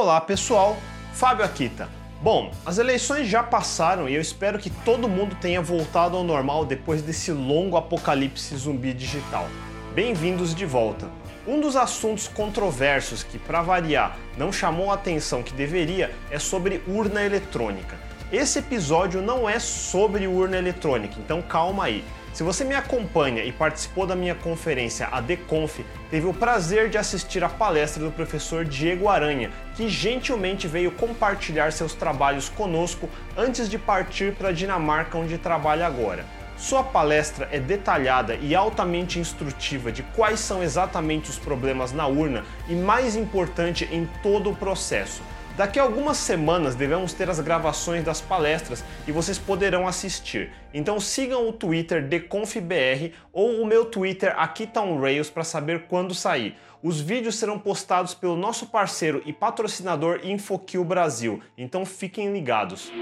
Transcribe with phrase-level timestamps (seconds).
[0.00, 0.76] Olá pessoal,
[1.12, 1.88] Fábio Akita.
[2.22, 6.64] Bom, as eleições já passaram e eu espero que todo mundo tenha voltado ao normal
[6.64, 9.48] depois desse longo apocalipse zumbi digital.
[9.96, 11.10] Bem-vindos de volta.
[11.44, 16.80] Um dos assuntos controversos que, para variar, não chamou a atenção que deveria é sobre
[16.86, 17.98] urna eletrônica.
[18.30, 22.04] Esse episódio não é sobre urna eletrônica, então calma aí.
[22.38, 26.96] Se você me acompanha e participou da minha conferência a Deconf, teve o prazer de
[26.96, 33.68] assistir a palestra do professor Diego Aranha, que gentilmente veio compartilhar seus trabalhos conosco antes
[33.68, 36.24] de partir para a Dinamarca, onde trabalha agora.
[36.56, 42.44] Sua palestra é detalhada e altamente instrutiva de quais são exatamente os problemas na urna
[42.68, 45.24] e, mais importante, em todo o processo.
[45.58, 50.52] Daqui a algumas semanas devemos ter as gravações das palestras e vocês poderão assistir.
[50.72, 56.54] Então sigam o Twitter DeConfBR ou o meu Twitter AquitaOnRails para saber quando sair.
[56.80, 62.92] Os vídeos serão postados pelo nosso parceiro e patrocinador InfoKill Brasil, então fiquem ligados.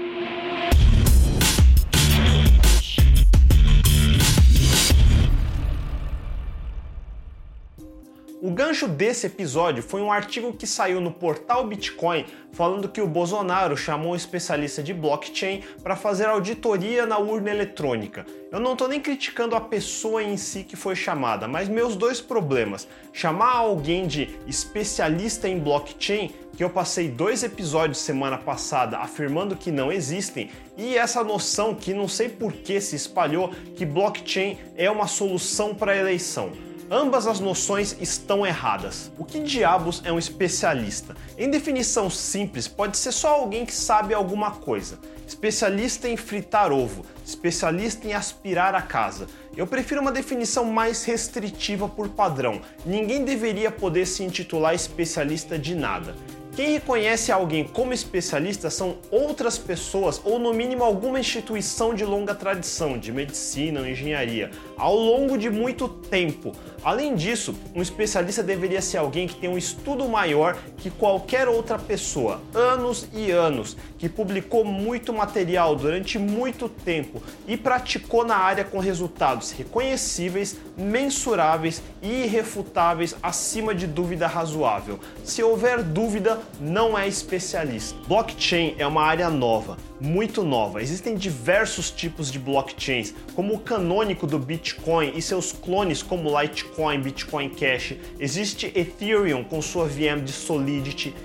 [8.47, 13.07] O gancho desse episódio foi um artigo que saiu no portal Bitcoin falando que o
[13.07, 18.25] Bolsonaro chamou um especialista de blockchain para fazer auditoria na urna eletrônica.
[18.49, 22.21] Eu não estou nem criticando a pessoa em si que foi chamada, mas meus dois
[22.21, 29.57] problemas: chamar alguém de especialista em blockchain, que eu passei dois episódios semana passada afirmando
[29.57, 34.57] que não existem, e essa noção que não sei por que se espalhou que blockchain
[34.77, 36.65] é uma solução para a eleição.
[36.89, 39.11] Ambas as noções estão erradas.
[39.19, 41.17] O que diabos é um especialista?
[41.37, 44.97] Em definição simples, pode ser só alguém que sabe alguma coisa.
[45.27, 49.27] Especialista em fritar ovo, especialista em aspirar a casa.
[49.57, 52.61] Eu prefiro uma definição mais restritiva por padrão.
[52.85, 56.15] Ninguém deveria poder se intitular especialista de nada.
[56.57, 62.33] Quem reconhece alguém como especialista são outras pessoas ou, no mínimo, alguma instituição de longa
[62.33, 66.55] tradição de medicina ou engenharia, ao longo de muito tempo.
[66.83, 71.77] Além disso, um especialista deveria ser alguém que tem um estudo maior que qualquer outra
[71.77, 78.63] pessoa, anos e anos, que publicou muito material durante muito tempo e praticou na área
[78.63, 84.99] com resultados reconhecíveis, mensuráveis e irrefutáveis acima de dúvida razoável.
[85.23, 87.97] Se houver dúvida, não é especialista.
[88.07, 90.81] Blockchain é uma área nova, muito nova.
[90.81, 97.01] Existem diversos tipos de blockchains, como o canônico do Bitcoin e seus clones como Litecoin,
[97.01, 97.95] Bitcoin Cash.
[98.19, 101.15] Existe Ethereum com sua VM de Solidity,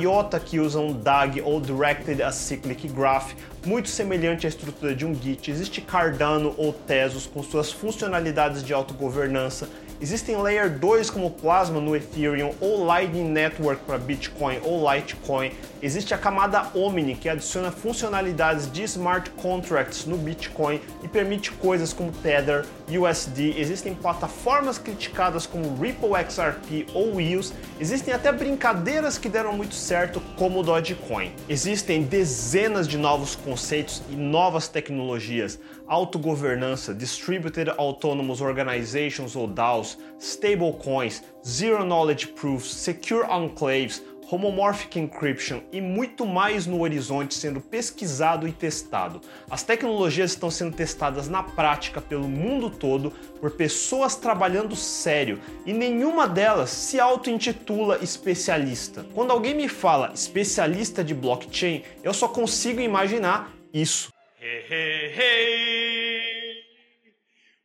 [0.00, 3.32] IOTA que usam DAG ou Directed Acyclic Graph,
[3.64, 5.50] muito semelhante à estrutura de um Git.
[5.50, 9.68] Existe Cardano ou Tezos com suas funcionalidades de autogovernança.
[10.00, 15.52] Existem Layer 2 como Plasma no Ethereum ou Lightning Network para Bitcoin ou Litecoin.
[15.82, 21.92] Existe a camada Omni que adiciona funcionalidades de smart contracts no Bitcoin e permite coisas
[21.92, 23.58] como Tether, USD.
[23.58, 27.52] Existem plataformas criticadas como Ripple XRP ou EOS.
[27.80, 31.32] Existem até brincadeiras que deram muito certo como o Dogecoin.
[31.48, 41.22] Existem dezenas de novos conceitos e novas tecnologias, autogovernança, Distributed Autonomous Organizations ou DAOs, stablecoins,
[41.46, 48.52] Zero Knowledge Proofs, Secure Enclaves, Homomorphic Encryption e muito mais no horizonte sendo pesquisado e
[48.52, 49.20] testado.
[49.50, 53.10] As tecnologias estão sendo testadas na prática pelo mundo todo
[53.40, 59.04] por pessoas trabalhando sério e nenhuma delas se auto-intitula especialista.
[59.14, 64.10] Quando alguém me fala especialista de blockchain, eu só consigo imaginar isso.
[64.40, 66.01] Hey, hey, hey.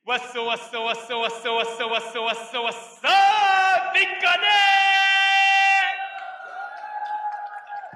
[0.08, 3.02] What's up, what's up, what's up, what's up, what's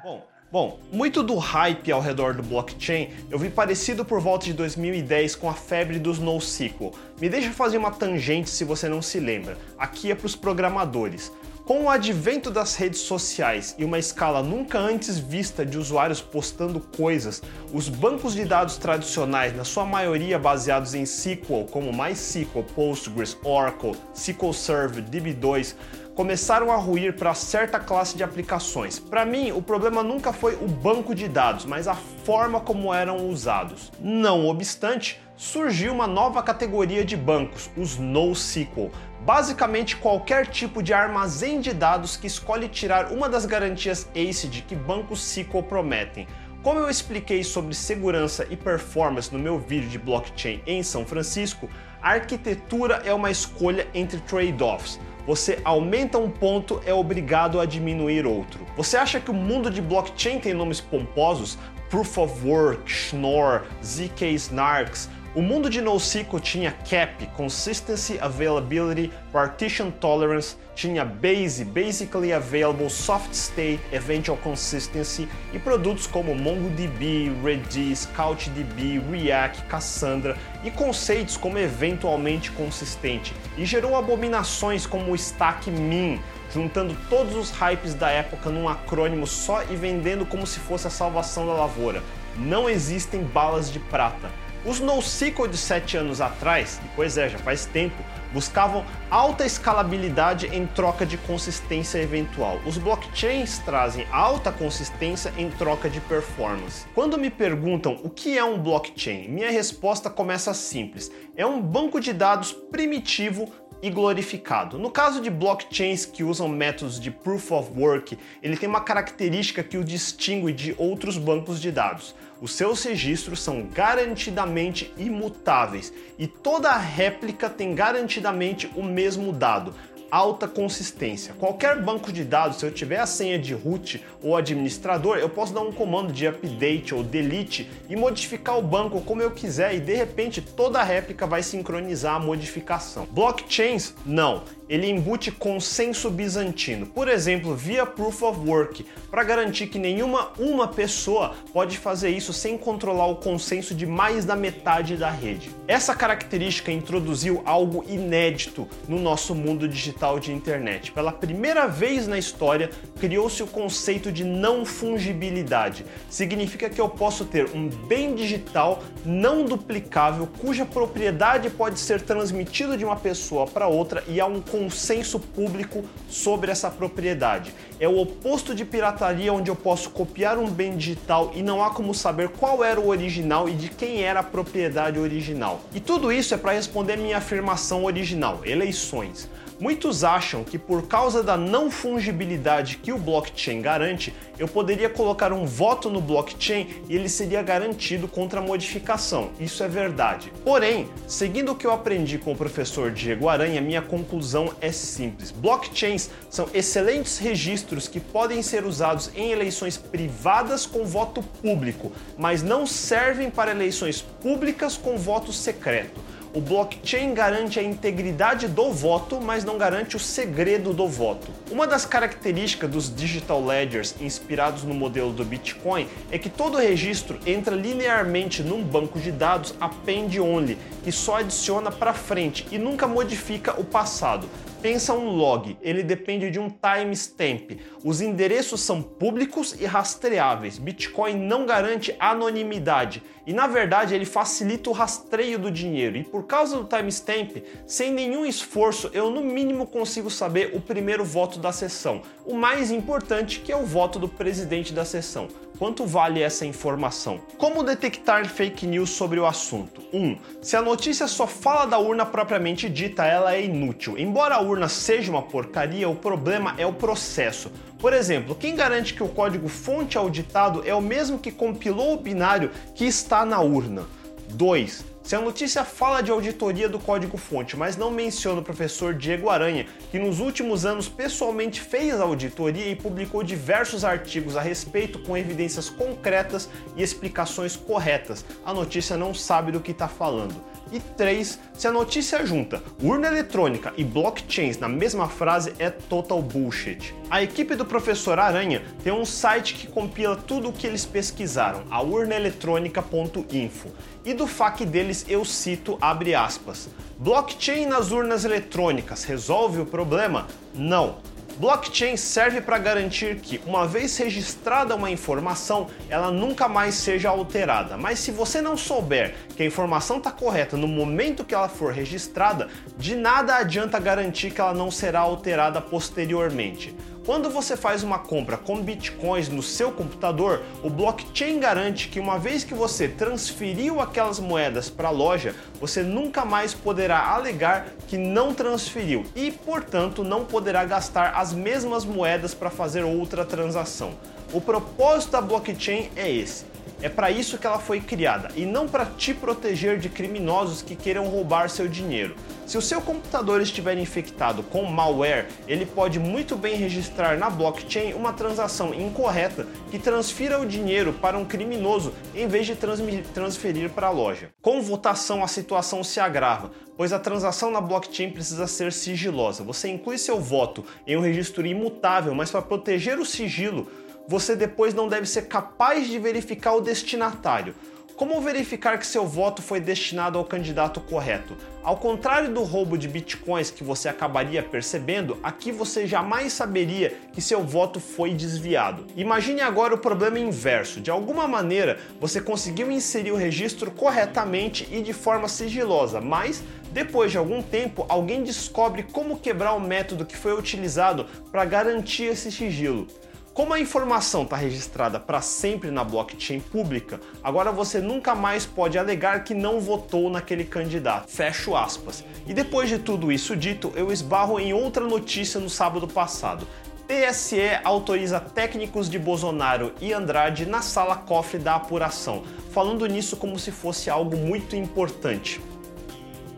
[0.03, 0.21] Bom,
[0.51, 5.38] bom, muito do hype ao redor do blockchain eu vi parecido por volta de 2010
[5.38, 6.91] com a febre dos NoSQL.
[7.17, 9.57] Me deixa fazer uma tangente se você não se lembra.
[9.77, 11.31] Aqui é para os programadores.
[11.71, 16.81] Com o advento das redes sociais e uma escala nunca antes vista de usuários postando
[16.81, 17.41] coisas,
[17.71, 23.95] os bancos de dados tradicionais, na sua maioria baseados em SQL, como MySQL, Postgres, Oracle,
[24.13, 25.73] SQL Server, DB2,
[26.13, 29.00] começaram a ruir para certa classe de aplicações.
[29.00, 33.29] Para mim, o problema nunca foi o banco de dados, mas a forma como eram
[33.29, 33.89] usados.
[33.97, 38.91] Não obstante, surgiu uma nova categoria de bancos, os NoSQL.
[39.25, 44.75] Basicamente, qualquer tipo de armazém de dados que escolhe tirar uma das garantias ACID que
[44.75, 46.27] bancos SQL prometem.
[46.63, 51.69] Como eu expliquei sobre segurança e performance no meu vídeo de blockchain em São Francisco,
[52.01, 55.00] a arquitetura é uma escolha entre trade-offs.
[55.25, 58.65] você aumenta um ponto, é obrigado a diminuir outro.
[58.75, 61.59] Você acha que o mundo de blockchain tem nomes pomposos?
[61.91, 69.89] Proof of Work, Schnorr, ZK Snarks, o mundo de NoSQL tinha CAP, Consistency, Availability, Partition
[69.89, 79.00] Tolerance, tinha BASE, Basically Available, Soft State, Eventual Consistency e produtos como MongoDB, Redis, CouchDB,
[79.10, 86.19] React, Cassandra e conceitos como eventualmente consistente e gerou abominações como o Stack Min,
[86.54, 90.92] juntando todos os hypes da época num acrônimo só e vendendo como se fosse a
[90.92, 92.04] salvação da lavoura.
[92.38, 94.30] Não existem balas de prata.
[94.63, 97.96] Os NoSQL de 7 anos atrás, e pois é, já faz tempo,
[98.31, 102.60] buscavam alta escalabilidade em troca de consistência eventual.
[102.66, 106.86] Os blockchains trazem alta consistência em troca de performance.
[106.94, 112.00] Quando me perguntam o que é um blockchain, minha resposta começa simples: é um banco
[112.00, 114.78] de dados primitivo e glorificado.
[114.78, 119.63] No caso de blockchains que usam métodos de proof of work, ele tem uma característica
[119.63, 122.13] que o distingue de outros bancos de dados.
[122.42, 129.75] Os seus registros são garantidamente imutáveis e toda réplica tem garantidamente o mesmo dado,
[130.12, 131.34] alta consistência.
[131.40, 135.54] Qualquer banco de dados, se eu tiver a senha de root ou administrador, eu posso
[135.54, 139.80] dar um comando de update ou delete e modificar o banco como eu quiser e
[139.80, 143.08] de repente toda a réplica vai sincronizar a modificação.
[143.10, 149.78] Blockchains, não ele embute consenso bizantino, por exemplo, via Proof of Work, para garantir que
[149.78, 155.12] nenhuma uma pessoa pode fazer isso sem controlar o consenso de mais da metade da
[155.12, 155.52] rede.
[155.68, 160.92] Essa característica introduziu algo inédito no nosso mundo digital de internet.
[160.92, 165.86] Pela primeira vez na história, criou-se o conceito de não fungibilidade.
[166.09, 172.75] Significa que eu posso ter um bem digital não duplicável cuja propriedade pode ser transmitida
[172.75, 177.53] de uma pessoa para outra e há um consenso público sobre essa propriedade.
[177.80, 181.69] É o oposto de pirataria, onde eu posso copiar um bem digital e não há
[181.69, 185.62] como saber qual era o original e de quem era a propriedade original.
[185.75, 189.30] E tudo isso é para responder minha afirmação original: eleições.
[189.62, 195.31] Muitos acham que por causa da não fungibilidade que o blockchain garante, eu poderia colocar
[195.31, 199.30] um voto no blockchain e ele seria garantido contra modificação.
[199.40, 200.34] Isso é verdade.
[200.44, 205.30] Porém, seguindo o que eu aprendi com o professor Diego Aranha, minha conclusão é simples.
[205.30, 212.42] Blockchains são excelentes registros que podem ser usados em eleições privadas com voto público, mas
[212.42, 216.02] não servem para eleições públicas com voto secreto.
[216.33, 221.28] O blockchain garante a integridade do voto, mas não garante o segredo do voto.
[221.51, 227.19] Uma das características dos digital ledgers inspirados no modelo do Bitcoin é que todo registro
[227.25, 232.88] entra linearmente num banco de dados append only, que só adiciona para frente e nunca
[232.88, 234.25] modifica o passado.
[234.62, 237.60] Pensa um log, ele depende de um timestamp.
[237.84, 240.60] Os endereços são públicos e rastreáveis.
[240.60, 245.98] Bitcoin não garante anonimidade e, na verdade, ele facilita o rastreio do dinheiro.
[245.98, 251.04] E por causa do timestamp, sem nenhum esforço, eu no mínimo consigo saber o primeiro
[251.04, 252.04] voto da sessão.
[252.24, 255.28] O mais importante, que é o voto do presidente da sessão.
[255.62, 257.22] Quanto vale essa informação?
[257.38, 259.80] Como detectar fake news sobre o assunto?
[259.94, 259.98] 1.
[260.00, 263.96] Um, se a notícia só fala da urna propriamente dita, ela é inútil.
[263.96, 267.51] Embora a urna seja uma porcaria, o problema é o processo.
[267.80, 272.01] Por exemplo, quem garante que o código fonte auditado é o mesmo que compilou o
[272.01, 273.86] binário que está na urna?
[274.29, 274.91] 2.
[275.03, 279.65] Se a notícia fala de auditoria do código-fonte, mas não menciona o professor Diego Aranha,
[279.89, 285.17] que nos últimos anos pessoalmente fez a auditoria e publicou diversos artigos a respeito com
[285.17, 290.50] evidências concretas e explicações corretas, a notícia não sabe do que está falando.
[290.72, 291.40] E 3.
[291.54, 296.96] Se a notícia junta urna eletrônica e blockchains na mesma frase é total bullshit.
[297.10, 301.63] A equipe do professor Aranha tem um site que compila tudo o que eles pesquisaram,
[301.70, 303.70] a urnaeletrônica.info.
[304.06, 310.28] E do FAQ deles eu cito, abre aspas, Blockchain nas urnas eletrônicas resolve o problema?
[310.54, 310.98] Não.
[311.38, 317.77] Blockchain serve para garantir que, uma vez registrada uma informação, ela nunca mais seja alterada.
[317.77, 321.73] Mas se você não souber que a informação está correta no momento que ela for
[321.73, 322.47] registrada,
[322.77, 326.75] de nada adianta garantir que ela não será alterada posteriormente.
[327.03, 332.20] Quando você faz uma compra com bitcoins no seu computador, o blockchain garante que uma
[332.20, 337.98] vez que você transferiu aquelas moedas para a loja, você nunca mais poderá alegar que
[337.98, 343.93] não transferiu e, portanto, não poderá gastar as mesmas moedas para fazer outra transação.
[344.31, 346.46] O propósito da blockchain é esse:
[346.81, 350.75] É para isso que ela foi criada e não para te proteger de criminosos que
[350.75, 352.15] queiram roubar seu dinheiro.
[352.47, 357.93] Se o seu computador estiver infectado com malware, ele pode muito bem registrar na blockchain
[357.93, 363.88] uma transação incorreta que transfira o dinheiro para um criminoso em vez de transferir para
[363.88, 364.31] a loja.
[364.41, 369.43] Com votação, a situação se agrava, pois a transação na blockchain precisa ser sigilosa.
[369.43, 373.67] Você inclui seu voto em um registro imutável, mas para proteger o sigilo,
[374.08, 377.55] você depois não deve ser capaz de verificar o destinatário.
[378.01, 381.38] Como verificar que seu voto foi destinado ao candidato correto?
[381.62, 387.22] Ao contrário do roubo de bitcoins que você acabaria percebendo, aqui você jamais saberia que
[387.22, 388.88] seu voto foi desviado.
[388.96, 390.81] Imagine agora o problema inverso.
[390.81, 396.41] De alguma maneira, você conseguiu inserir o registro corretamente e de forma sigilosa, mas
[396.72, 402.05] depois de algum tempo, alguém descobre como quebrar o método que foi utilizado para garantir
[402.05, 402.88] esse sigilo.
[403.33, 408.77] Como a informação está registrada para sempre na blockchain pública, agora você nunca mais pode
[408.77, 411.09] alegar que não votou naquele candidato.
[411.09, 412.03] Fecho aspas.
[412.27, 416.45] E depois de tudo isso dito, eu esbarro em outra notícia no sábado passado.
[416.85, 423.39] TSE autoriza técnicos de Bolsonaro e Andrade na sala cofre da apuração, falando nisso como
[423.39, 425.39] se fosse algo muito importante.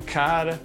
[0.05, 0.61] Cara,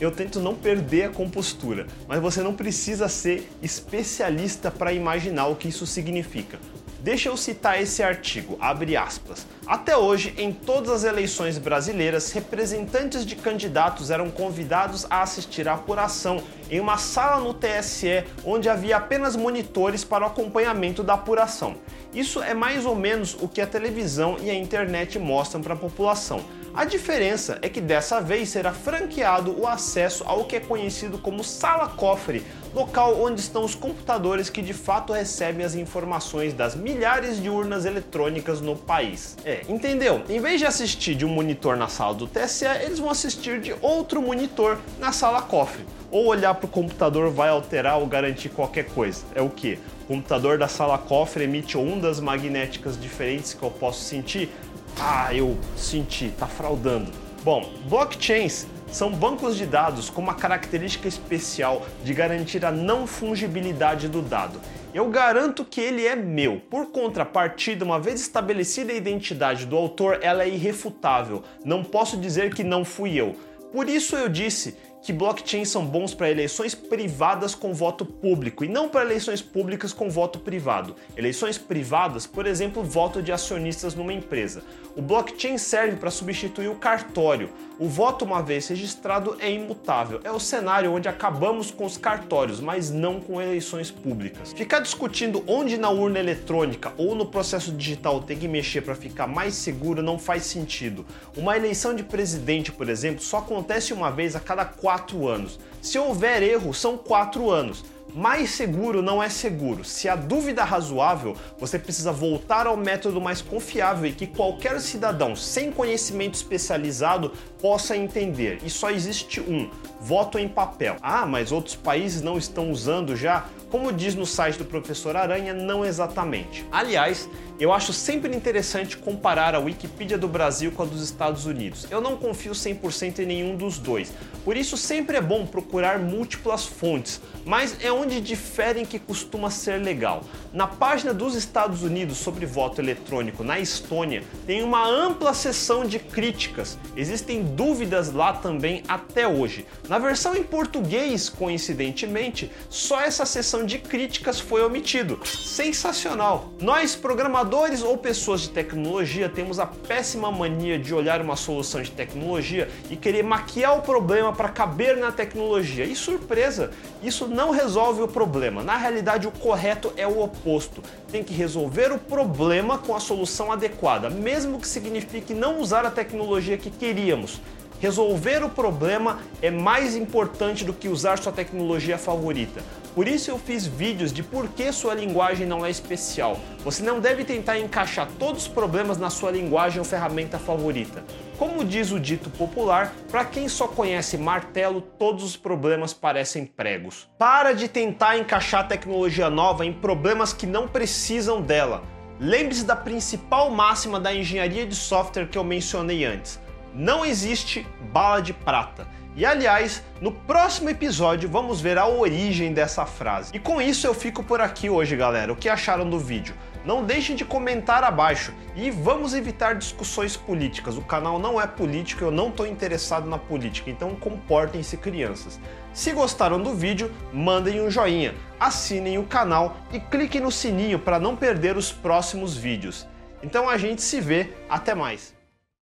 [0.00, 5.56] eu tento não perder a compostura, mas você não precisa ser especialista para imaginar o
[5.56, 6.58] que isso significa.
[7.02, 9.46] Deixa eu citar esse artigo, abre aspas.
[9.66, 15.74] Até hoje, em todas as eleições brasileiras, representantes de candidatos eram convidados a assistir à
[15.74, 21.76] apuração em uma sala no TSE onde havia apenas monitores para o acompanhamento da apuração.
[22.12, 25.78] Isso é mais ou menos o que a televisão e a internet mostram para a
[25.78, 26.44] população.
[26.72, 31.42] A diferença é que dessa vez será franqueado o acesso ao que é conhecido como
[31.42, 37.42] sala cofre, local onde estão os computadores que de fato recebem as informações das milhares
[37.42, 39.36] de urnas eletrônicas no país.
[39.44, 40.22] É, entendeu?
[40.28, 43.74] Em vez de assistir de um monitor na sala do TSE, eles vão assistir de
[43.82, 45.84] outro monitor na sala cofre.
[46.08, 49.24] Ou olhar para o computador vai alterar ou garantir qualquer coisa.
[49.34, 49.78] É o que?
[50.04, 54.50] O computador da sala cofre emite ondas magnéticas diferentes que eu posso sentir?
[54.98, 57.10] Ah, eu senti, tá fraudando.
[57.42, 64.08] Bom, blockchains são bancos de dados com uma característica especial de garantir a não fungibilidade
[64.08, 64.60] do dado.
[64.92, 66.60] Eu garanto que ele é meu.
[66.68, 71.44] Por contrapartida, uma vez estabelecida a identidade do autor, ela é irrefutável.
[71.64, 73.36] Não posso dizer que não fui eu.
[73.72, 78.68] Por isso eu disse que blockchains são bons para eleições privadas com voto público e
[78.68, 80.94] não para eleições públicas com voto privado.
[81.16, 84.62] Eleições privadas, por exemplo, voto de acionistas numa empresa.
[84.96, 87.50] O blockchain serve para substituir o cartório.
[87.78, 90.20] O voto, uma vez registrado, é imutável.
[90.22, 94.52] É o cenário onde acabamos com os cartórios, mas não com eleições públicas.
[94.52, 99.26] Ficar discutindo onde na urna eletrônica ou no processo digital tem que mexer para ficar
[99.26, 101.06] mais seguro não faz sentido.
[101.36, 104.89] Uma eleição de presidente, por exemplo, só acontece uma vez a cada quatro
[105.26, 105.58] anos.
[105.80, 107.84] Se houver erro, são quatro anos.
[108.14, 109.84] Mais seguro não é seguro.
[109.84, 115.36] Se há dúvida razoável, você precisa voltar ao método mais confiável e que qualquer cidadão
[115.36, 118.58] sem conhecimento especializado possa entender.
[118.64, 120.96] E só existe um: voto em papel.
[121.02, 123.46] Ah, mas outros países não estão usando já?
[123.70, 126.66] Como diz no site do professor Aranha, não exatamente.
[126.72, 127.28] Aliás,
[127.60, 131.86] eu acho sempre interessante comparar a Wikipedia do Brasil com a dos Estados Unidos.
[131.88, 134.12] Eu não confio 100% em nenhum dos dois,
[134.44, 139.78] por isso sempre é bom procurar múltiplas fontes, mas é onde diferem que costuma ser
[139.78, 140.22] legal.
[140.52, 145.98] Na página dos Estados Unidos sobre voto eletrônico na Estônia, tem uma ampla seção de
[145.98, 146.78] críticas.
[146.96, 149.66] Existem dúvidas lá também até hoje.
[149.88, 155.20] Na versão em português, coincidentemente, só essa seção de críticas foi omitido.
[155.26, 156.52] Sensacional!
[156.60, 161.90] Nós, programadores ou pessoas de tecnologia temos a péssima mania de olhar uma solução de
[161.90, 165.84] tecnologia e querer maquiar o problema para caber na tecnologia.
[165.84, 166.70] E surpresa,
[167.02, 167.50] isso não
[167.90, 168.62] resolve o problema.
[168.62, 170.82] Na realidade, o correto é o oposto.
[171.10, 175.90] Tem que resolver o problema com a solução adequada, mesmo que signifique não usar a
[175.90, 177.40] tecnologia que queríamos.
[177.80, 182.60] Resolver o problema é mais importante do que usar sua tecnologia favorita.
[182.94, 186.38] Por isso eu fiz vídeos de por que sua linguagem não é especial.
[186.62, 191.02] Você não deve tentar encaixar todos os problemas na sua linguagem ou ferramenta favorita.
[191.38, 197.08] Como diz o dito popular, para quem só conhece martelo, todos os problemas parecem pregos.
[197.16, 201.82] Para de tentar encaixar tecnologia nova em problemas que não precisam dela.
[202.18, 206.38] Lembre-se da principal máxima da engenharia de software que eu mencionei antes
[206.74, 208.86] não existe bala de prata.
[209.16, 213.34] E aliás, no próximo episódio vamos ver a origem dessa frase.
[213.34, 215.32] E com isso eu fico por aqui hoje, galera.
[215.32, 216.34] O que acharam do vídeo?
[216.64, 220.76] Não deixem de comentar abaixo e vamos evitar discussões políticas.
[220.76, 225.40] O canal não é político, eu não estou interessado na política, então comportem-se crianças.
[225.72, 230.98] Se gostaram do vídeo, mandem um joinha, assinem o canal e cliquem no sininho para
[230.98, 232.86] não perder os próximos vídeos.
[233.22, 235.19] Então a gente se vê, até mais!